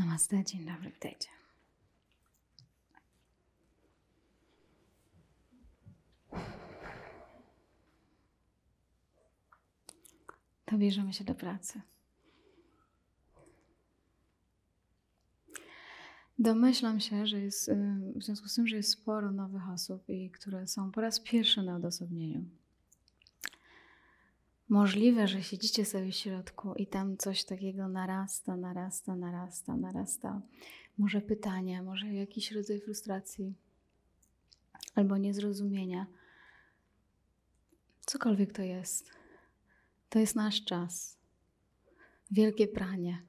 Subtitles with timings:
[0.00, 1.28] Namaste, dzień dobry, witajcie.
[10.64, 11.80] To bierzemy się do pracy.
[16.38, 17.74] Domyślam się, że jest, y,
[18.16, 21.62] w związku z tym, że jest sporo nowych osób, i które są po raz pierwszy
[21.62, 22.59] na odosobnieniu.
[24.70, 30.42] Możliwe, że siedzicie sobie w środku i tam coś takiego narasta, narasta, narasta, narasta.
[30.98, 33.54] Może pytania, może jakiś rodzaj frustracji
[34.94, 36.06] albo niezrozumienia.
[38.06, 39.10] Cokolwiek to jest.
[40.08, 41.18] To jest nasz czas.
[42.30, 43.22] Wielkie pranie.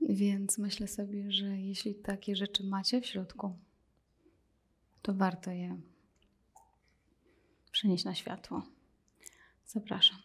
[0.00, 3.58] Więc myślę sobie, że jeśli takie rzeczy macie w środku,
[5.02, 5.80] to warto je
[7.72, 8.75] przenieść na światło.
[9.76, 10.18] Zapraszam.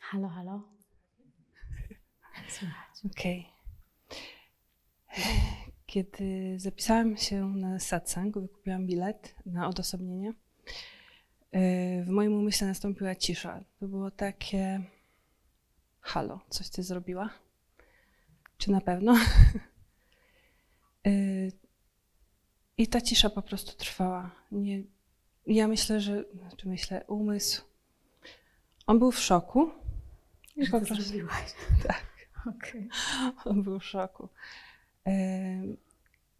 [0.00, 0.62] Halo, halo.
[2.48, 2.74] Słychać.
[3.06, 3.46] Okej.
[5.86, 10.32] Kiedy zapisałam się na satsang, wykupiłam bilet na odosobnienie,
[12.04, 13.64] w moim umyśle nastąpiła cisza.
[13.80, 14.80] To było takie
[16.00, 17.30] halo, coś ty zrobiła?
[18.58, 19.16] Czy na pewno?
[21.04, 21.52] Yy,
[22.78, 24.30] I ta cisza po prostu trwała.
[24.52, 24.82] Nie,
[25.46, 27.62] ja myślę, że, znaczy myślę, umysł,
[28.86, 29.70] on był w szoku.
[30.56, 31.54] I Że po prostu, zrobiłaś.
[31.86, 32.06] tak,
[32.46, 32.88] Okej.
[33.44, 34.28] on był w szoku.
[35.06, 35.76] Yy,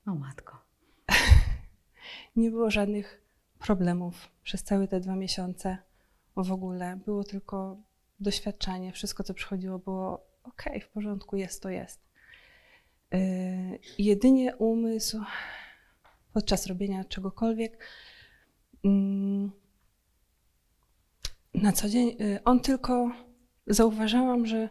[0.06, 0.64] O matko.
[2.36, 3.27] Nie było żadnych
[3.58, 5.78] problemów przez całe te dwa miesiące
[6.36, 6.98] w ogóle.
[7.04, 7.76] Było tylko
[8.20, 8.92] doświadczanie.
[8.92, 12.00] Wszystko, co przychodziło, było ok, w porządku, jest to jest.
[13.12, 13.18] Yy,
[13.98, 15.20] jedynie umysł
[16.32, 17.84] podczas robienia czegokolwiek
[18.84, 19.50] mm,
[21.54, 23.10] na co dzień, yy, on tylko
[23.66, 24.68] zauważałam, że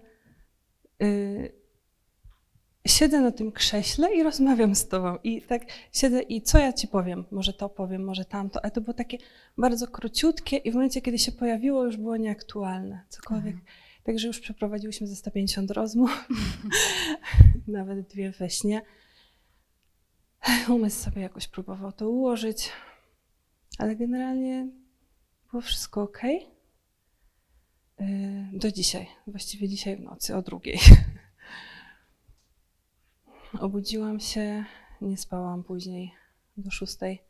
[0.99, 1.56] yy,
[2.87, 5.17] siedzę na tym krześle i rozmawiam z tobą.
[5.23, 5.61] I tak
[5.93, 7.25] siedzę i co ja ci powiem?
[7.31, 8.63] Może to powiem, może tamto.
[8.63, 9.17] Ale to było takie
[9.57, 13.01] bardzo króciutkie i w momencie, kiedy się pojawiło, już było nieaktualne.
[13.09, 13.55] Cokolwiek.
[14.03, 16.27] Także już przeprowadziłyśmy ze 150 rozmów,
[17.67, 18.81] nawet dwie we śnie.
[20.69, 22.69] Umysł sobie jakoś próbował to ułożyć,
[23.77, 24.67] ale generalnie
[25.51, 26.21] było wszystko ok.
[28.53, 30.79] Do dzisiaj, właściwie dzisiaj w nocy o drugiej.
[33.59, 34.65] Obudziłam się,
[35.01, 36.13] nie spałam później
[36.57, 37.23] do szóstej.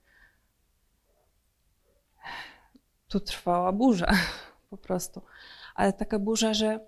[3.08, 4.12] Tu trwała burza,
[4.70, 5.22] po prostu.
[5.76, 6.80] Ale taka burza, że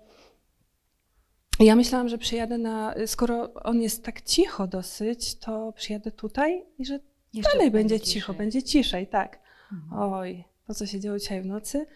[1.60, 2.94] ja myślałam, że przyjadę na.
[3.06, 6.98] Skoro on jest tak cicho dosyć, to przyjadę tutaj i że
[7.32, 9.38] Jeszcze dalej będzie cicho, będzie ciszej, tak.
[9.72, 10.02] Mhm.
[10.12, 11.86] Oj, to co się działo dzisiaj w nocy,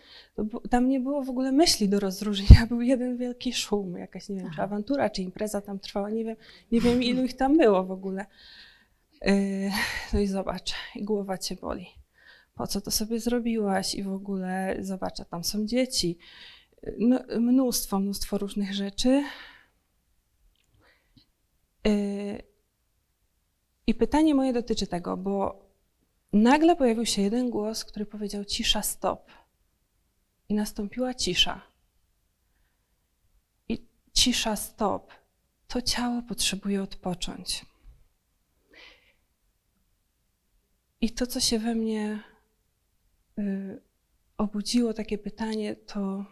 [0.71, 4.51] tam nie było w ogóle myśli do rozróżnienia, był jeden wielki szum, jakaś, nie wiem,
[4.57, 6.37] czy awantura, czy impreza tam trwała, nie wiem,
[6.73, 8.27] nie wiem ilu ich tam było w ogóle.
[9.23, 9.71] Yy,
[10.13, 11.87] no i zobacz, i głowa cię boli.
[12.55, 13.95] Po co to sobie zrobiłaś?
[13.95, 16.19] I w ogóle zobacz, a tam są dzieci.
[16.99, 19.25] No, mnóstwo, mnóstwo różnych rzeczy.
[21.85, 22.43] Yy,
[23.87, 25.64] I pytanie moje dotyczy tego, bo
[26.37, 29.31] nagle pojawił się jeden głos, który powiedział: Cisza, stop.
[30.49, 31.61] I nastąpiła cisza.
[33.69, 35.13] I cisza, stop.
[35.69, 37.67] To ciało potrzebuje odpocząć.
[41.01, 42.23] I to, co się we mnie
[43.39, 43.83] y,
[44.39, 46.25] obudziło, takie pytanie, to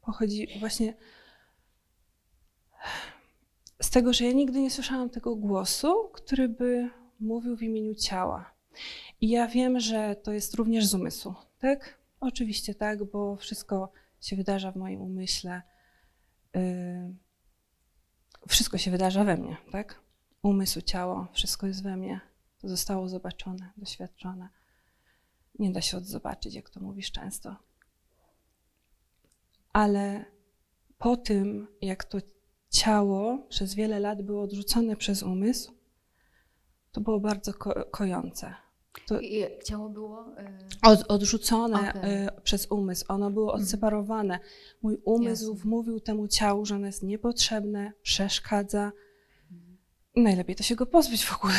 [0.00, 0.94] pochodzi właśnie
[3.82, 6.90] z tego, że ja nigdy nie słyszałam tego głosu, który by
[7.20, 8.53] mówił w imieniu ciała.
[9.20, 11.98] I ja wiem, że to jest również z umysłu, tak?
[12.20, 15.62] Oczywiście tak, bo wszystko się wydarza w moim umyśle.
[16.54, 17.14] Yy,
[18.48, 20.00] wszystko się wydarza we mnie, tak?
[20.42, 22.20] Umysł, ciało, wszystko jest we mnie.
[22.58, 24.48] To zostało zobaczone, doświadczone.
[25.58, 27.56] Nie da się odzobaczyć, jak to mówisz często.
[29.72, 30.24] Ale
[30.98, 32.18] po tym, jak to
[32.70, 35.72] ciało przez wiele lat było odrzucone przez umysł,
[36.92, 38.54] to było bardzo ko- kojące.
[39.06, 40.26] To I ciało było.
[40.40, 42.26] y, od, odrzucone Okej.
[42.26, 43.62] y, przez umysł, ono było Mhm.
[43.62, 44.38] odseparowane.
[44.82, 45.62] Mój umysł Jasne.
[45.62, 48.92] wmówił temu ciału, że ono jest niepotrzebne, przeszkadza.
[50.16, 51.54] Najlepiej to się go pozbyć w ogóle.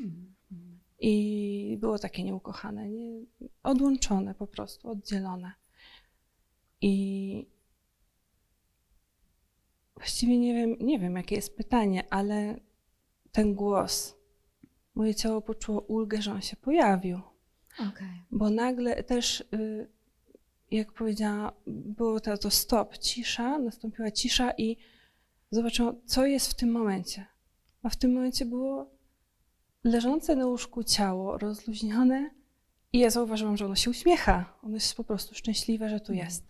[0.00, 0.34] Mhm.
[0.52, 0.80] Mhm.
[0.98, 3.24] I było takie nieukochane, nie,
[3.62, 5.52] odłączone po prostu, oddzielone.
[6.80, 7.46] I
[9.96, 12.56] właściwie nie wiem, nie wiem, jakie jest pytanie, ale
[13.32, 14.16] ten głos,
[14.94, 17.20] moje ciało poczuło ulgę, że on się pojawił.
[17.74, 18.22] Okej.
[18.30, 19.88] Bo nagle też, y,
[20.70, 24.76] jak powiedziała, było to, to stop, cisza, nastąpiła cisza i
[25.50, 27.26] zobaczyłam, co jest w tym momencie.
[27.82, 28.90] A w tym momencie było
[29.84, 32.30] leżące na łóżku ciało, rozluźnione
[32.92, 34.58] i ja zauważyłam, że ono się uśmiecha.
[34.62, 36.44] Ono jest po prostu szczęśliwe, że tu jest.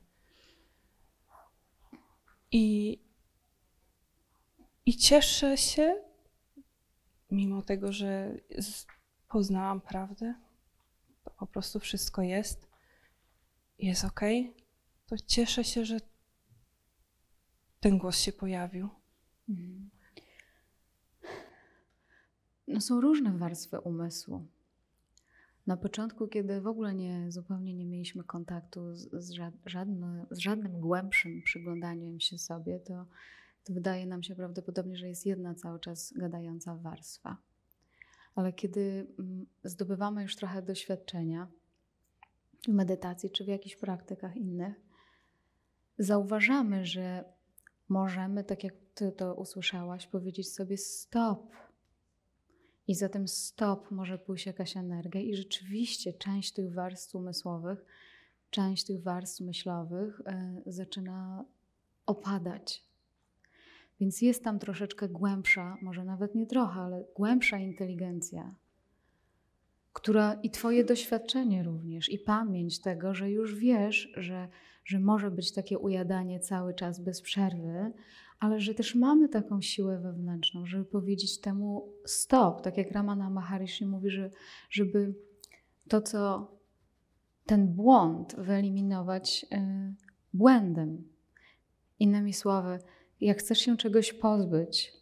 [2.52, 2.98] I,
[4.86, 6.02] i cieszę się,
[7.30, 8.36] mimo tego, że
[9.28, 10.34] poznałam prawdę,
[11.24, 12.68] to po prostu wszystko jest,
[13.78, 14.20] jest ok,
[15.06, 15.98] to cieszę się, że
[17.80, 18.88] ten głos się pojawił.
[22.68, 24.46] No są różne warstwy umysłu.
[25.66, 30.38] Na początku, kiedy w ogóle nie, zupełnie nie mieliśmy kontaktu z, z, ża- żadne, z
[30.38, 33.06] żadnym głębszym przyglądaniem się sobie, to,
[33.64, 37.36] to wydaje nam się prawdopodobnie, że jest jedna cały czas gadająca warstwa.
[38.34, 41.48] Ale kiedy mm, zdobywamy już trochę doświadczenia
[42.64, 44.74] w medytacji czy w jakichś praktykach innych,
[45.98, 47.24] zauważamy, że
[47.88, 51.52] możemy, tak jak ty to usłyszałaś, powiedzieć sobie stop.
[52.88, 57.84] I za tym stop może pójść jakaś energia, i rzeczywiście część tych warstw umysłowych,
[58.50, 61.44] część tych warstw myślowych e, zaczyna
[62.06, 62.89] opadać.
[64.00, 68.54] Więc jest tam troszeczkę głębsza, może nawet nie trochę, ale głębsza inteligencja,
[69.92, 74.48] która i Twoje doświadczenie również, i pamięć tego, że już wiesz, że,
[74.84, 77.92] że może być takie ujadanie cały czas bez przerwy,
[78.38, 82.62] ale że też mamy taką siłę wewnętrzną, żeby powiedzieć temu stop.
[82.62, 84.30] Tak jak Ramana Maharishi mówi, że,
[84.70, 85.14] żeby
[85.88, 86.50] to, co
[87.46, 89.94] ten błąd wyeliminować y,
[90.32, 91.08] błędem.
[91.98, 92.78] Innymi słowy,
[93.26, 94.92] jak chcesz się czegoś pozbyć,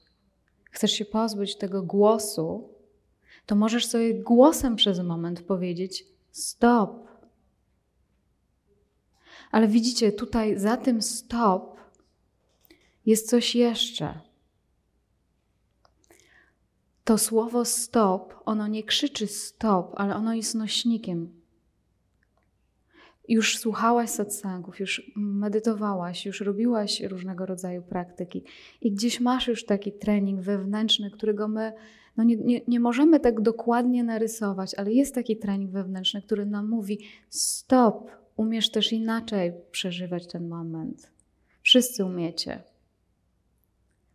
[0.70, 2.74] chcesz się pozbyć tego głosu,
[3.46, 7.08] to możesz sobie głosem przez moment powiedzieć stop.
[9.50, 11.76] Ale widzicie, tutaj za tym stop
[13.06, 14.20] jest coś jeszcze.
[17.04, 21.37] To słowo stop, ono nie krzyczy stop, ale ono jest nośnikiem.
[23.28, 28.44] Już słuchałaś satsangów, już medytowałaś, już robiłaś różnego rodzaju praktyki
[28.80, 31.72] i gdzieś masz już taki trening wewnętrzny, którego my
[32.18, 36.68] no nie, nie, nie możemy tak dokładnie narysować, ale jest taki trening wewnętrzny, który nam
[36.68, 36.98] mówi
[37.28, 41.10] stop, umiesz też inaczej przeżywać ten moment.
[41.62, 42.62] Wszyscy umiecie.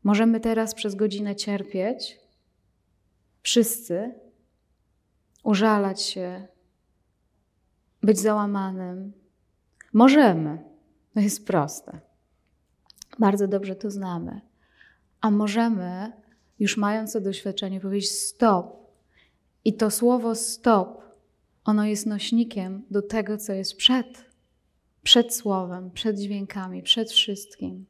[0.04, 2.20] Możemy teraz przez godzinę cierpieć,
[3.42, 4.14] wszyscy,
[5.44, 6.48] użalać się,
[8.04, 9.14] być załamanym.
[9.94, 10.64] Możemy.
[11.14, 12.00] To jest proste.
[13.20, 14.42] Bardzo dobrze to znamy.
[15.22, 16.12] A możemy,
[16.60, 18.84] już mając to doświadczenie, powiedzieć stop.
[19.66, 21.04] I to słowo stop,
[21.66, 24.26] ono jest nośnikiem do tego, co jest przed.
[25.04, 27.86] Przed słowem, przed dźwiękami, przed wszystkim.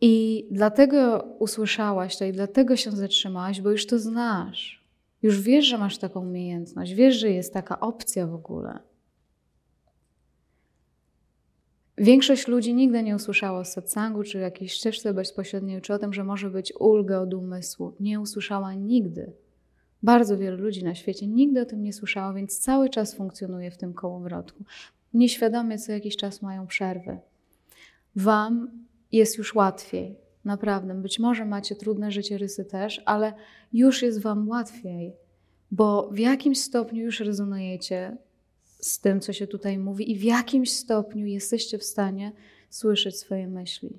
[0.00, 4.81] I dlatego usłyszałaś to i dlatego się zatrzymałaś, bo już to znasz.
[5.22, 8.78] Już wiesz, że masz taką umiejętność, wiesz, że jest taka opcja w ogóle.
[11.98, 16.24] Większość ludzi nigdy nie usłyszała o satsangu czy jakiejś ścieżce bezpośredniej, czy o tym, że
[16.24, 17.92] może być ulga od umysłu.
[18.00, 19.32] Nie usłyszała nigdy.
[20.02, 23.76] Bardzo wielu ludzi na świecie nigdy o tym nie słyszało, więc cały czas funkcjonuje w
[23.76, 24.64] tym kołowrotku.
[25.14, 27.18] Nieświadomie co jakiś czas mają przerwy.
[28.16, 28.70] Wam
[29.12, 30.16] jest już łatwiej.
[30.44, 33.32] Naprawdę, być może macie trudne życie rysy też, ale
[33.72, 35.12] już jest Wam łatwiej,
[35.70, 38.16] bo w jakimś stopniu już rezonujecie
[38.64, 42.32] z tym, co się tutaj mówi, i w jakimś stopniu jesteście w stanie
[42.70, 43.98] słyszeć swoje myśli.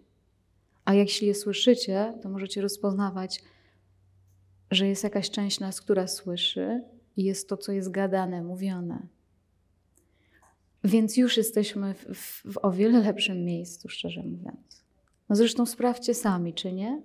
[0.85, 3.43] A jeśli je słyszycie, to możecie rozpoznawać,
[4.71, 6.81] że jest jakaś część nas, która słyszy,
[7.17, 9.07] i jest to, co jest gadane, mówione.
[10.83, 14.82] Więc już jesteśmy w, w, w o wiele lepszym miejscu, szczerze mówiąc.
[15.33, 17.01] No zresztą sprawdźcie sami, czy nie?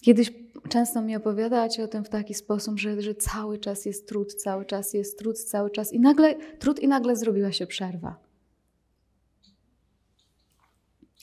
[0.00, 0.32] Kiedyś
[0.68, 4.64] często mi opowiadacie o tym w taki sposób, że, że cały czas jest trud, cały
[4.64, 8.16] czas jest trud, cały czas i nagle trud i nagle zrobiła się przerwa.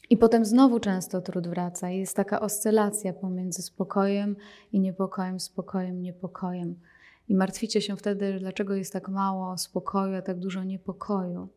[0.09, 4.35] I potem znowu często trud wraca i jest taka oscylacja pomiędzy spokojem
[4.71, 6.75] i niepokojem, spokojem, niepokojem.
[7.27, 11.49] I martwicie się wtedy, dlaczego jest tak mało spokoju, a tak dużo niepokoju.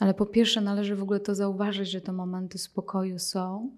[0.00, 3.70] Ale po pierwsze, należy w ogóle to zauważyć, że te momenty spokoju są.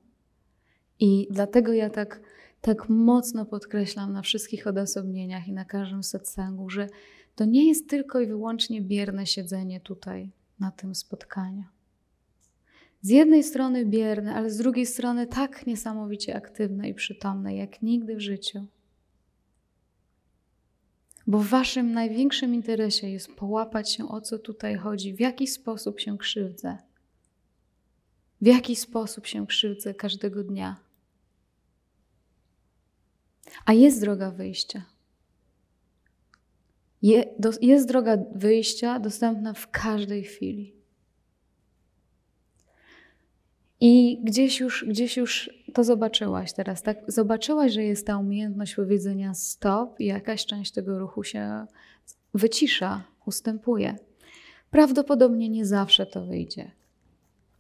[1.01, 2.21] I dlatego ja tak,
[2.61, 6.89] tak mocno podkreślam na wszystkich odosobnieniach i na każdym satsangu, że
[7.35, 11.65] to nie jest tylko i wyłącznie bierne siedzenie tutaj na tym spotkaniu.
[13.03, 18.17] z jednej strony bierne, ale z drugiej strony tak niesamowicie aktywne i przytomne, jak nigdy
[18.17, 18.67] w życiu.
[21.27, 26.19] Bo waszym największym interesie jest połapać się, o co tutaj chodzi, w jaki sposób się
[26.19, 26.79] krzywdzę.
[28.41, 30.77] W jaki sposób się krzywdzę każdego dnia.
[33.65, 34.85] A jest droga wyjścia.
[37.03, 40.75] Je, do, jest droga wyjścia dostępna w każdej chwili.
[43.81, 46.99] I gdzieś już, gdzieś już to zobaczyłaś teraz, tak?
[47.09, 51.67] Zobaczyłaś, że jest ta umiejętność powiedzenia stop i jakaś część tego ruchu się
[52.35, 53.97] wycisza, ustępuje.
[54.71, 56.71] Prawdopodobnie nie zawsze to wyjdzie.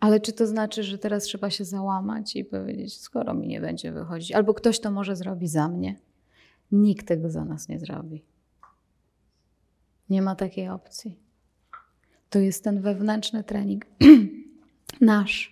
[0.00, 3.92] Ale czy to znaczy, że teraz trzeba się załamać i powiedzieć, skoro mi nie będzie
[3.92, 5.96] wychodzić, albo ktoś to może zrobi za mnie?
[6.72, 8.24] Nikt tego za nas nie zrobi.
[10.10, 11.18] Nie ma takiej opcji.
[12.30, 13.86] To jest ten wewnętrzny trening
[15.00, 15.51] nasz.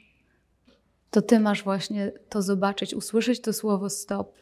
[1.10, 4.38] To ty masz właśnie to zobaczyć, usłyszeć to słowo stop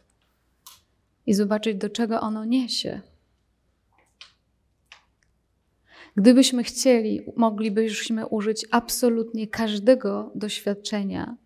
[1.26, 3.00] i zobaczyć, do czego ono niesie.
[6.16, 11.36] Gdybyśmy chcieli, moglibyśmy użyć absolutnie każdego doświadczenia,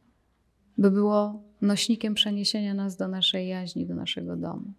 [0.79, 4.73] by było nośnikiem przeniesienia nas do naszej jaźni, do naszego domu.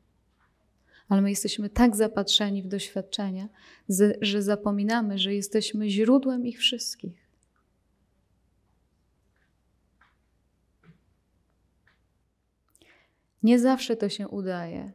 [1.09, 3.49] Ale my jesteśmy tak zapatrzeni w doświadczenia,
[4.21, 7.22] że zapominamy, że jesteśmy źródłem ich wszystkich.
[13.43, 14.91] Nie zawsze to się udaje.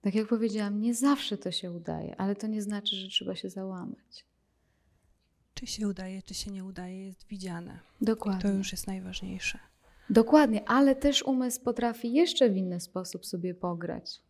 [0.00, 3.50] Tak jak powiedziałam, nie zawsze to się udaje, ale to nie znaczy, że trzeba się
[3.50, 4.24] załamać.
[5.54, 7.80] Czy się udaje, czy się nie udaje, jest widziane.
[8.00, 8.40] Dokładnie.
[8.40, 9.58] I to już jest najważniejsze.
[10.10, 14.20] Dokładnie, ale też umysł potrafi jeszcze w inny sposób sobie pograć.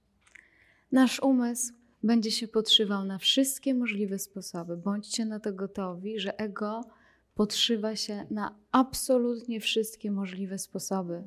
[0.92, 1.72] Nasz umysł
[2.02, 4.76] będzie się podszywał na wszystkie możliwe sposoby.
[4.76, 6.80] Bądźcie na to gotowi, że ego
[7.34, 11.22] podszywa się na absolutnie wszystkie możliwe sposoby.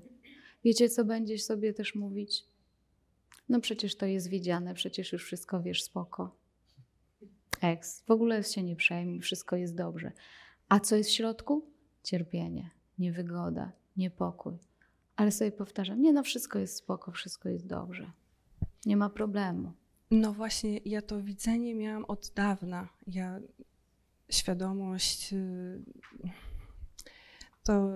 [0.63, 2.45] Wiecie, co będzie sobie też mówić?
[3.49, 6.35] No przecież to jest widziane, przecież już wszystko wiesz spoko.
[7.61, 10.11] Eks, w ogóle się nie przejmuj, wszystko jest dobrze.
[10.69, 11.65] A co jest w środku?
[12.03, 14.57] Cierpienie, niewygoda, niepokój.
[15.15, 18.11] Ale sobie powtarzam, nie no, wszystko jest spoko, wszystko jest dobrze.
[18.85, 19.71] Nie ma problemu.
[20.11, 22.87] No właśnie, ja to widzenie miałam od dawna.
[23.07, 23.39] Ja
[24.29, 25.81] świadomość y,
[27.63, 27.89] to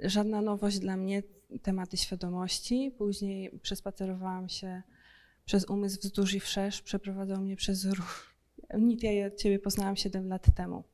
[0.00, 1.22] żadna nowość dla mnie,
[1.62, 2.94] tematy świadomości.
[2.98, 4.82] Później przespacerowałam się
[5.44, 8.34] przez umysł wzdłuż i wszerz, przeprowadzał mnie przez ruch.
[8.78, 10.84] Nic, ja Ciebie poznałam 7 lat temu.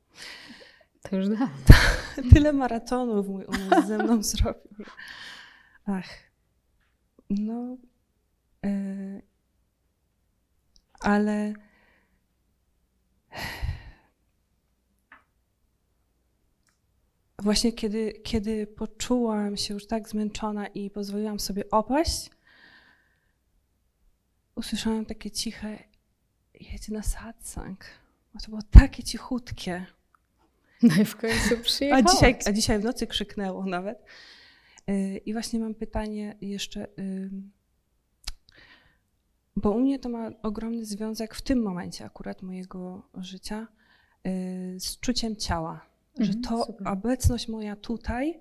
[1.02, 1.50] To już da.
[2.34, 4.86] Tyle maratonów mój umysł ze mną zrobił.
[5.86, 6.08] Ach.
[7.30, 7.76] No.
[8.62, 9.22] Yy,
[11.00, 11.54] ale
[17.38, 22.30] właśnie kiedy, kiedy poczułam się już tak zmęczona i pozwoliłam sobie opaść,
[24.54, 25.78] usłyszałam takie ciche
[26.60, 27.84] jedź na satsang.
[28.34, 29.86] Bo to było takie cichutkie.
[30.82, 32.04] No i w końcu przyjechałaś.
[32.06, 34.04] A dzisiaj, a dzisiaj w nocy krzyknęło nawet.
[34.90, 36.86] Y, I właśnie mam pytanie jeszcze,
[39.56, 43.68] bo u mnie to ma ogromny związek w tym momencie akurat mojego życia
[44.26, 45.86] y, z czuciem ciała.
[46.18, 46.88] Że Mhm, to super.
[46.88, 48.40] obecność moja tutaj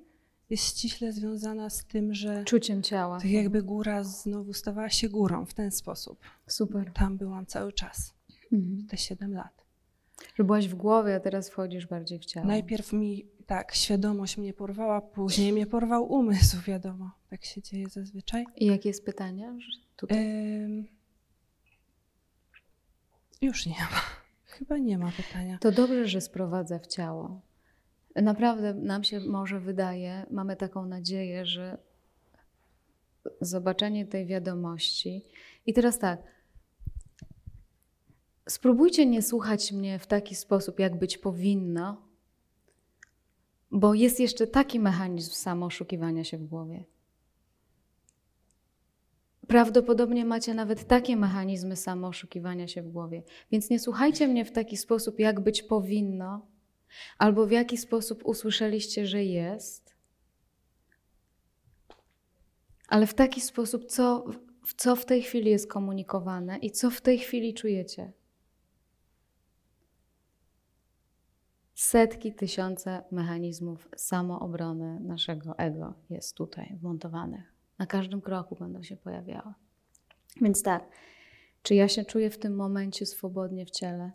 [0.50, 3.18] jest ściśle związana z tym, że Czuciem ciała.
[3.20, 6.20] tak jakby góra znowu stawała się górą w ten sposób.
[6.48, 6.92] Super.
[6.94, 8.14] Tam byłam cały czas,
[8.54, 8.88] Mhm.
[8.88, 9.66] te 7 lat.
[10.36, 12.48] Że byłaś w głowie, a teraz wchodzisz bardziej w ciało.
[12.48, 17.12] Najpierw mi tak, świadomość mnie porwała, później mnie porwał umysł, wiadomo.
[17.30, 18.46] Tak się dzieje zazwyczaj.
[18.56, 19.54] I jakie jest pytanie?
[19.96, 20.18] Tutaj?
[20.64, 20.88] Ym,
[23.42, 24.02] już nie ma.
[24.56, 25.58] Chyba nie ma pytania.
[25.62, 27.42] To dobrze, że sprowadza w ciało.
[28.16, 31.78] Naprawdę nam się może wydaje, mamy taką nadzieję, że
[33.42, 35.26] zobaczenie tej wiadomości.
[35.66, 36.20] I teraz tak.
[38.50, 42.02] Spróbujcie nie słuchać mnie w taki sposób, jak być powinno,
[43.72, 46.84] bo jest jeszcze taki mechanizm samooszukiwania się w głowie.
[49.48, 53.24] Prawdopodobnie macie nawet takie mechanizmy samooszukiwania się w głowie.
[53.52, 56.46] Więc nie słuchajcie mnie w taki sposób, jak być powinno,
[57.18, 59.96] albo w jaki sposób usłyszeliście, że jest,
[62.88, 64.26] ale w taki sposób, co,
[64.78, 68.12] co w tej chwili jest komunikowane i co w tej chwili czujecie.
[71.76, 77.54] Setki, tysiące mechanizmów samoobrony naszego ego jest tutaj wmontowanych.
[77.78, 79.54] Na każdym kroku będą się pojawiały.
[80.42, 80.90] Więc tak,
[81.64, 84.12] czy ja się czuję w tym momencie swobodnie w ciele,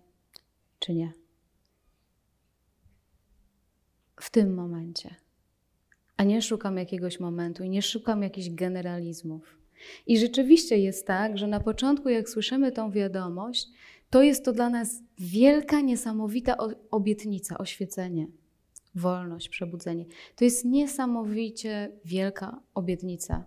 [0.78, 1.12] czy nie?
[4.21, 5.15] W tym momencie.
[6.17, 9.59] a nie szukam jakiegoś momentu i nie szukam jakichś generalizmów.
[10.07, 13.69] I rzeczywiście jest tak, że na początku, jak słyszymy tą wiadomość,
[14.11, 16.57] to jest to dla nas wielka, niesamowita
[16.91, 18.27] obietnica, oświecenie,
[18.95, 20.05] wolność, przebudzenie.
[20.37, 23.45] To jest niesamowicie wielka obietnica.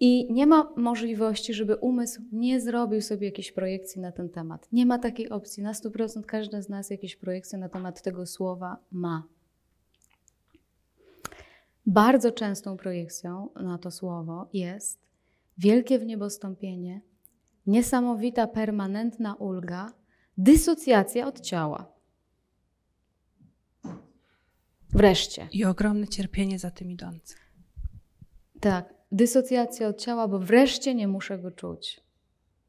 [0.00, 4.68] I nie ma możliwości, żeby umysł nie zrobił sobie jakiejś projekcji na ten temat.
[4.72, 5.62] Nie ma takiej opcji.
[5.62, 9.22] Na 100% każdy z nas jakieś projekcje na temat tego słowa ma.
[11.86, 14.98] Bardzo częstą projekcją na to słowo jest
[15.58, 17.00] wielkie w niebostąpienie,
[17.66, 19.92] niesamowita, permanentna ulga,
[20.38, 21.92] dysocjacja od ciała.
[24.92, 25.48] Wreszcie.
[25.52, 27.34] I ogromne cierpienie za tym idące.
[28.60, 32.00] Tak, dysocjacja od ciała, bo wreszcie nie muszę go czuć.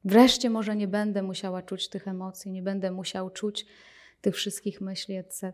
[0.05, 3.65] Wreszcie może nie będę musiała czuć tych emocji, nie będę musiał czuć
[4.21, 5.53] tych wszystkich myśli, etc.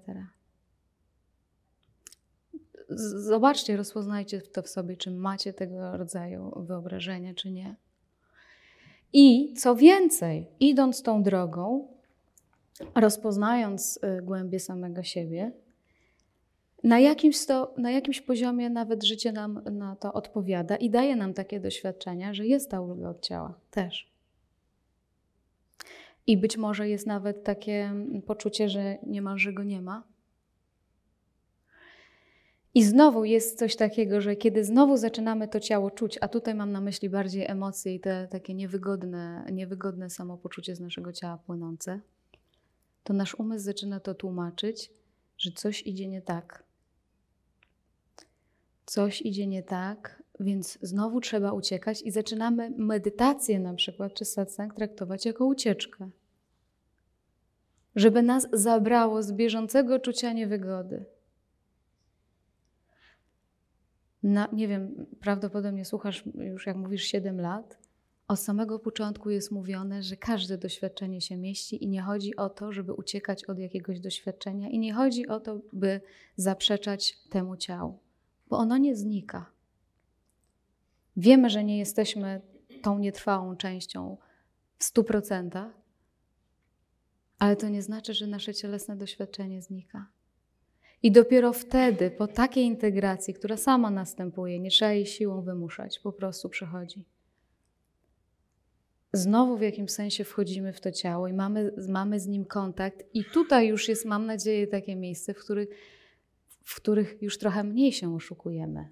[3.19, 7.75] Zobaczcie, rozpoznajcie to w sobie, czy macie tego rodzaju wyobrażenie, czy nie.
[9.13, 11.87] I co więcej, idąc tą drogą,
[12.95, 15.51] rozpoznając y, głębie samego siebie,
[16.87, 21.33] na jakimś, sto, na jakimś poziomie nawet życie nam na to odpowiada i daje nam
[21.33, 24.11] takie doświadczenia, że jest ta ulga od ciała też.
[26.27, 27.93] I być może jest nawet takie
[28.25, 30.03] poczucie, że niemalże go nie ma.
[32.73, 36.71] I znowu jest coś takiego, że kiedy znowu zaczynamy to ciało czuć, a tutaj mam
[36.71, 41.99] na myśli bardziej emocje i te takie niewygodne, niewygodne samopoczucie z naszego ciała płynące,
[43.03, 44.91] to nasz umysł zaczyna to tłumaczyć,
[45.37, 46.66] że coś idzie nie tak
[48.87, 54.75] coś idzie nie tak, więc znowu trzeba uciekać i zaczynamy medytację na przykład czy satsang
[54.75, 56.09] traktować jako ucieczkę.
[57.95, 61.05] Żeby nas zabrało z bieżącego czucia niewygody.
[64.23, 67.77] Na, nie wiem, prawdopodobnie słuchasz już, jak mówisz, 7 lat.
[68.27, 72.71] Od samego początku jest mówione, że każde doświadczenie się mieści i nie chodzi o to,
[72.71, 76.01] żeby uciekać od jakiegoś doświadczenia i nie chodzi o to, by
[76.35, 78.06] zaprzeczać temu ciału
[78.49, 79.45] bo ono nie znika.
[81.17, 82.41] Wiemy, że nie jesteśmy
[82.81, 84.17] tą nietrwałą częścią
[84.77, 85.71] w stu procentach,
[87.39, 90.07] ale to nie znaczy, że nasze cielesne doświadczenie znika.
[91.03, 96.11] I dopiero wtedy, po takiej integracji, która sama następuje, nie trzeba jej siłą wymuszać, po
[96.11, 97.05] prostu przychodzi.
[99.13, 103.25] Znowu w jakimś sensie wchodzimy w to ciało i mamy, mamy z nim kontakt, i
[103.25, 105.67] tutaj już jest, mam nadzieję, takie miejsce, w którym
[106.67, 108.89] w których już trochę mniej się oszukujemy.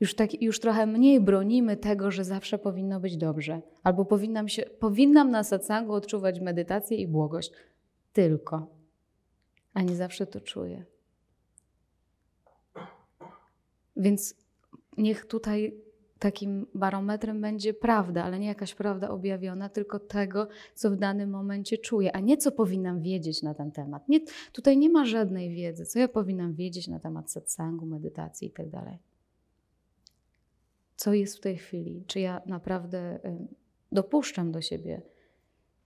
[0.00, 4.62] Już, tak, już trochę mniej bronimy tego, że zawsze powinno być dobrze, albo powinnam, się,
[4.62, 7.52] powinnam na satsangu odczuwać medytację i błogość.
[8.12, 8.66] Tylko.
[9.74, 10.84] A nie zawsze to czuję.
[13.96, 14.34] Więc
[14.96, 15.74] niech tutaj
[16.22, 21.78] takim barometrem będzie prawda, ale nie jakaś prawda objawiona, tylko tego, co w danym momencie
[21.78, 24.08] czuję, a nie co powinnam wiedzieć na ten temat.
[24.08, 24.20] Nie,
[24.52, 28.70] tutaj nie ma żadnej wiedzy, co ja powinnam wiedzieć na temat satsangu, medytacji itd.
[28.70, 28.98] Tak
[30.96, 32.04] co jest w tej chwili?
[32.06, 33.18] Czy ja naprawdę
[33.92, 35.02] dopuszczam do siebie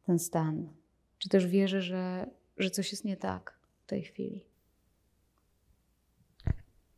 [0.06, 0.68] ten stan?
[1.18, 4.44] Czy też wierzę, że, że coś jest nie tak w tej chwili?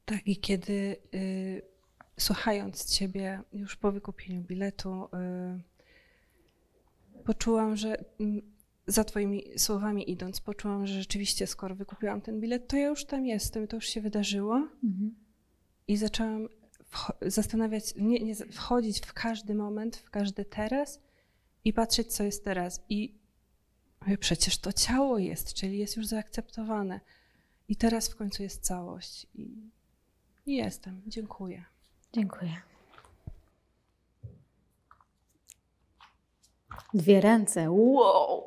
[0.05, 0.97] Tak, i kiedy.
[1.15, 1.78] Y
[2.19, 5.63] słuchając Ciebie już po wykupieniu biletu, yy,
[7.25, 8.43] poczułam, że yy,
[8.87, 13.27] za Twoimi słowami idąc, poczułam, że rzeczywiście skoro wykupiłam ten bilet, to ja już tam
[13.27, 14.69] jestem, to już się wydarzyło.
[14.85, 15.15] Mhm.
[15.89, 16.49] I zaczęłam
[17.23, 21.01] zastanawiać, nie, nie, wchodzić w każdy moment, w każdy teraz
[21.65, 22.85] i patrzeć, co jest teraz.
[22.89, 23.15] I
[24.01, 27.01] mówię, przecież to ciało jest, czyli jest już zaakceptowane.
[27.69, 29.27] I teraz w końcu jest całość.
[29.35, 29.71] I,
[30.47, 31.03] i jestem.
[31.07, 31.65] Dziękuję.
[32.13, 32.57] Dziękuję.
[36.95, 37.71] Dwie ręce.
[37.71, 38.45] Wow!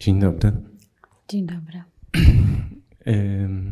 [0.00, 0.52] Dzień dobry.
[1.28, 1.82] Dzień dobry.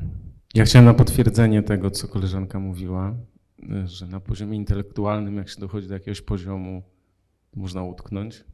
[0.55, 3.15] Ja chciałem na potwierdzenie tego, co koleżanka mówiła,
[3.85, 6.83] że na poziomie intelektualnym, jak się dochodzi do jakiegoś poziomu,
[7.57, 8.45] można utknąć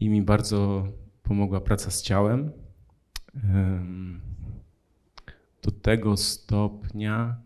[0.00, 0.88] i mi bardzo
[1.22, 2.52] pomogła praca z ciałem.
[5.62, 7.40] Do tego stopnia,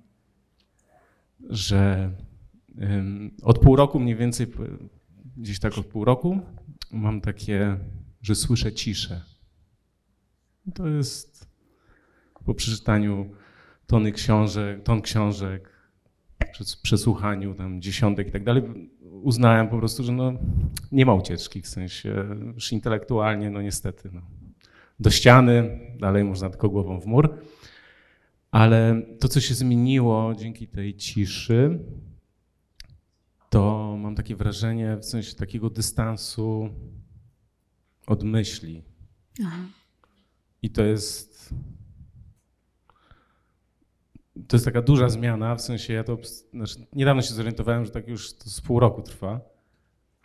[1.48, 2.12] że
[3.42, 4.46] od pół roku mniej więcej,
[5.36, 6.40] gdzieś tak od pół roku,
[6.92, 7.78] mam takie,
[8.22, 9.22] że słyszę ciszę.
[10.74, 11.48] To jest
[12.44, 13.30] po przeczytaniu
[13.86, 15.79] tony książek, ton książek,
[16.83, 18.62] przesłuchaniu tam dziesiątek i tak dalej,
[19.22, 20.33] uznałem po prostu, że no,
[20.92, 24.20] nie ma ucieczki, w sensie już intelektualnie, no niestety, no,
[25.00, 27.38] do ściany, dalej można tylko głową w mur.
[28.50, 31.79] Ale to, co się zmieniło dzięki tej ciszy,
[33.50, 36.68] to mam takie wrażenie w sensie takiego dystansu
[38.07, 38.83] od myśli.
[39.44, 39.62] Aha.
[40.62, 41.55] I to jest.
[44.48, 46.18] To jest taka duża zmiana, w sensie ja to.
[46.53, 49.40] Znaczy, niedawno się zorientowałem, że tak już to z pół roku trwa,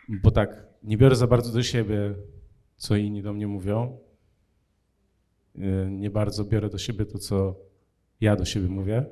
[0.08, 2.14] bo tak nie biorę za bardzo do siebie,
[2.76, 3.98] co inni do mnie mówią.
[5.54, 7.56] Yy, Nie bardzo biorę do siebie to, co
[8.20, 9.04] ja do siebie mówię.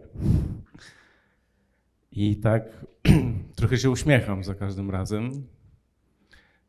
[2.13, 2.87] I tak
[3.57, 5.47] trochę się uśmiecham za każdym razem.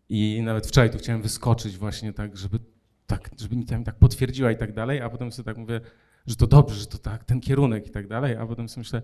[0.10, 2.60] I nawet wczoraj tu chciałem wyskoczyć właśnie tak, żeby
[3.08, 5.82] tak, żeby mi tam tak potwierdziła i tak dalej, a potem sobie tak mówię,
[6.28, 9.02] że to dobrze, że to tak, ten kierunek i tak dalej, a potem sobie myślę,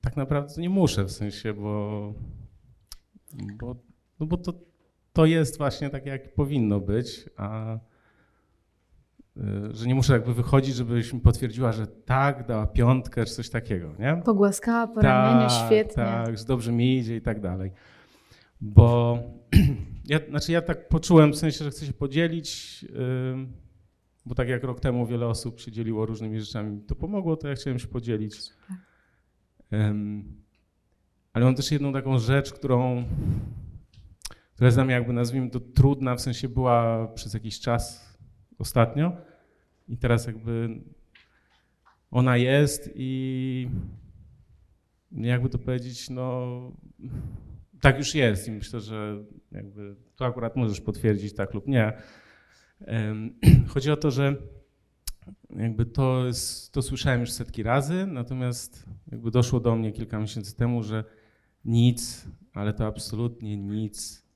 [0.00, 2.14] tak naprawdę to nie muszę w sensie, bo,
[3.58, 3.76] bo,
[4.20, 4.52] no bo to,
[5.12, 7.80] to jest właśnie tak, jak powinno być, a y,
[9.70, 13.94] że nie muszę jakby wychodzić, żebyś mi potwierdziła, że tak, dała piątkę, czy coś takiego,
[13.98, 14.22] nie?
[14.24, 16.04] Pogłaskała po ramieniu, Tak, świetnie.
[16.04, 17.72] Tak, że dobrze mi idzie i tak dalej.
[18.60, 19.18] Bo
[20.04, 22.84] ja, znaczy ja tak poczułem w sensie, że chcę się podzielić,
[23.32, 23.52] ym,
[24.28, 27.54] bo tak jak rok temu wiele osób się dzieliło różnymi rzeczami, to pomogło, to ja
[27.54, 28.36] chciałem się podzielić.
[29.72, 30.42] Ym,
[31.32, 33.04] ale mam też jedną taką rzecz, którą,
[34.54, 38.08] która jest dla mnie jakby nazwijmy to trudna, w sensie była przez jakiś czas
[38.58, 39.16] ostatnio
[39.88, 40.80] i teraz jakby
[42.10, 43.68] ona jest i
[45.12, 46.46] jakby to powiedzieć, no
[47.80, 51.92] tak już jest i myślę, że jakby to akurat możesz potwierdzić tak lub nie.
[53.74, 54.36] Chodzi o to, że
[55.50, 60.56] jakby to, jest, to słyszałem już setki razy, natomiast jakby doszło do mnie kilka miesięcy
[60.56, 61.04] temu, że
[61.64, 64.28] nic, ale to absolutnie nic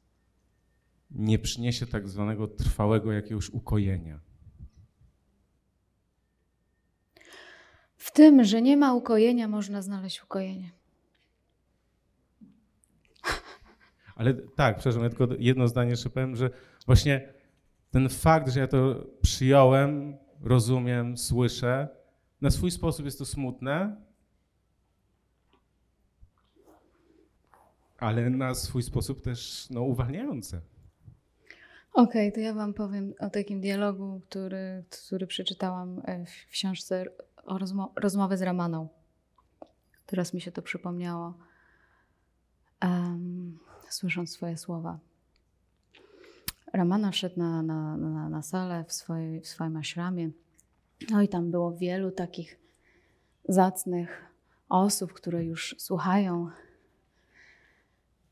[1.11, 4.20] nie przyniesie tak zwanego trwałego jakiegoś ukojenia.
[7.96, 10.70] W tym, że nie ma ukojenia, można znaleźć ukojenie.
[14.14, 16.50] Ale tak, przepraszam, ja tylko jedno zdanie jeszcze powiem, że
[16.87, 17.33] właśnie
[17.92, 21.88] ten fakt, że ja to przyjąłem, rozumiem, słyszę,
[22.40, 23.96] na swój sposób jest to smutne,
[27.98, 30.61] ale na swój sposób też no, uwalniające.
[31.92, 37.05] Okej, to ja Wam powiem o takim dialogu, który, który przeczytałam e, w książce
[37.44, 38.88] o rozmo- rozmowy z Ramaną.
[40.07, 41.35] Teraz mi się to przypomniało,
[42.81, 44.98] em, słysząc swoje słowa.
[46.72, 50.30] Ramana wszedł na, na, na, na salę w, swojej, w swoim ashramie.
[51.11, 52.58] No i tam było wielu takich
[53.48, 54.24] zacnych
[54.68, 56.50] osób, które już słuchają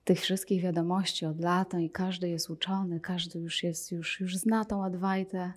[0.05, 4.65] tych wszystkich wiadomości od lat i każdy jest uczony, każdy już jest, już, już zna
[4.65, 5.53] tą Adwaitę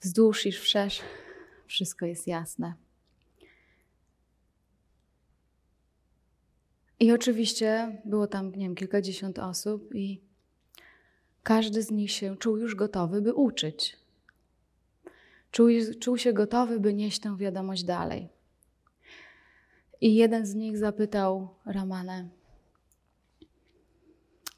[0.00, 1.02] wzdłuż i wszerz.
[1.66, 2.74] Wszystko jest jasne.
[7.00, 10.20] I oczywiście było tam, nie wiem, kilkadziesiąt osób i
[11.44, 13.96] każdy z nich się czuł już gotowy, by uczyć.
[15.50, 15.68] Czuł,
[16.00, 18.28] czuł się gotowy, by nieść tę wiadomość dalej.
[20.00, 22.28] I jeden z nich zapytał Ramanę,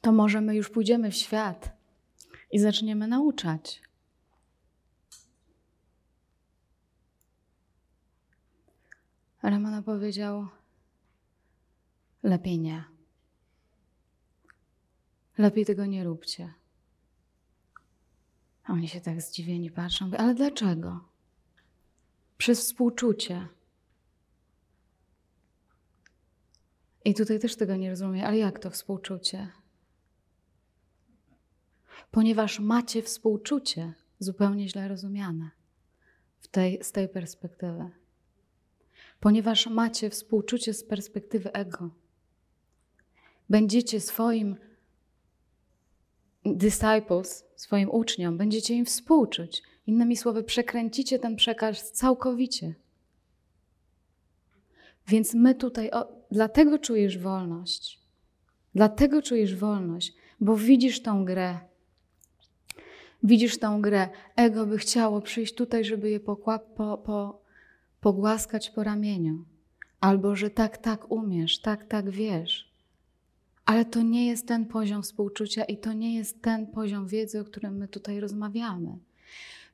[0.01, 1.77] to może my już pójdziemy w świat
[2.51, 3.81] i zaczniemy nauczać.
[9.43, 10.47] Ramana powiedział:
[12.23, 12.83] Lepiej nie.
[15.37, 16.53] Lepiej tego nie róbcie.
[18.67, 20.11] Oni się tak zdziwieni patrzą.
[20.17, 20.99] Ale dlaczego?
[22.37, 23.47] Przez współczucie.
[27.05, 29.51] I tutaj też tego nie rozumiem, ale jak to współczucie?
[32.11, 35.49] Ponieważ macie współczucie, zupełnie źle rozumiane
[36.39, 37.89] w tej, z tej perspektywy.
[39.19, 41.89] Ponieważ macie współczucie z perspektywy ego.
[43.49, 44.55] Będziecie swoim
[46.55, 49.63] disciples, swoim uczniom, będziecie im współczuć.
[49.87, 52.73] Innymi słowy, przekręcicie ten przekaz całkowicie.
[55.07, 57.99] Więc my tutaj, o, dlatego czujesz wolność.
[58.75, 61.59] Dlatego czujesz wolność, bo widzisz tą grę.
[63.23, 64.09] Widzisz tą grę.
[64.35, 67.41] Ego by chciało przyjść tutaj, żeby je pokła, po, po,
[68.01, 69.45] pogłaskać po ramieniu.
[69.99, 72.66] Albo, że tak, tak umiesz, tak, tak wiesz.
[73.67, 77.43] Ale to nie jest ten poziom współczucia i to nie jest ten poziom wiedzy, o
[77.43, 78.97] którym my tutaj rozmawiamy.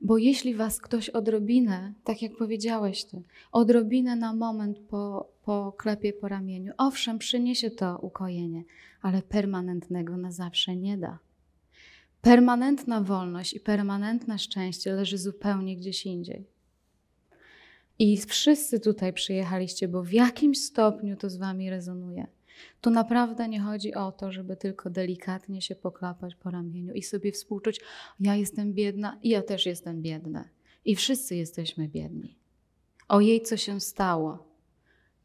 [0.02, 6.14] Bo jeśli was ktoś odrobinę, tak jak powiedziałeś ty, odrobinę na moment po, po klepie
[6.14, 8.64] po ramieniu, owszem, przyniesie to ukojenie,
[9.02, 11.20] ale permanentnego na zawsze nie da.
[12.22, 16.46] Permanentna wolność i permanentne szczęście leży zupełnie gdzieś indziej.
[18.00, 22.28] I wszyscy tutaj przyjechaliście, bo w jakimś stopniu to z wami rezonuje.
[22.82, 27.32] Tu naprawdę nie chodzi o to, żeby tylko delikatnie się poklapać po ramieniu i sobie
[27.32, 27.82] współczuć,
[28.20, 30.50] ja jestem biedna i ja też jestem biedna.
[30.86, 32.38] I wszyscy jesteśmy biedni.
[33.08, 34.48] O jej, co się stało.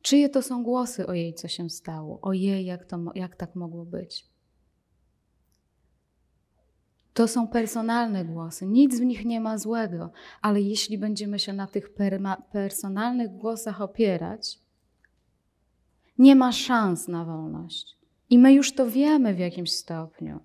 [0.02, 2.20] Czyje to są głosy o jej, co się stało?
[2.20, 4.26] O jej, jak, to, jak tak mogło być?
[7.14, 10.10] To są personalne głosy, nic w nich nie ma złego,
[10.42, 11.90] ale jeśli będziemy się na tych
[12.52, 14.58] personalnych głosach opierać,
[16.18, 17.96] nie ma szans na wolność.
[18.30, 20.40] I my już to wiemy w jakimś stopniu.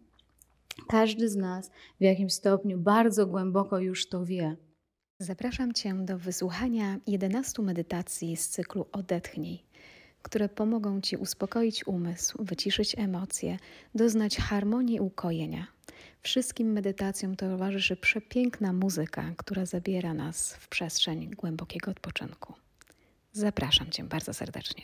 [0.87, 4.55] Każdy z nas w jakimś stopniu bardzo głęboko już to wie.
[5.19, 9.63] Zapraszam Cię do wysłuchania 11 medytacji z cyklu Odetchnij,
[10.21, 13.57] które pomogą Ci uspokoić umysł, wyciszyć emocje,
[13.95, 15.67] doznać harmonii i ukojenia.
[16.21, 22.53] Wszystkim medytacjom towarzyszy przepiękna muzyka, która zabiera nas w przestrzeń głębokiego odpoczynku.
[23.31, 24.83] Zapraszam Cię bardzo serdecznie.